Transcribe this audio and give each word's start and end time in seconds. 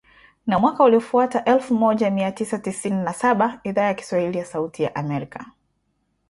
Na 0.47 0.59
mwaka 0.59 0.83
uliofuata 0.83 1.43
elfu 1.45 1.73
moja 1.75 2.11
mia 2.11 2.31
tisa 2.31 2.57
tisini 2.57 3.03
na 3.03 3.13
saba 3.13 3.59
Idhaa 3.63 3.83
ya 3.85 3.93
Kiswahili 3.93 4.37
ya 4.37 4.45
Sauti 4.45 4.83
ya 4.83 4.95
Amerika 4.95 5.45